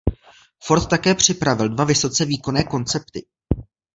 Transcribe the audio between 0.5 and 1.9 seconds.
Ford také připravil dva